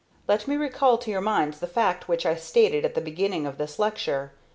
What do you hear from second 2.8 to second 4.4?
at the beginning of this lecture.